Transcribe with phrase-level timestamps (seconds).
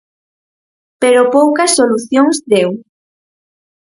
[1.01, 2.71] Pero poucas solucións deu.